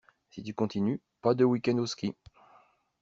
[0.31, 2.15] Si tu continues, pas de week-end au ski.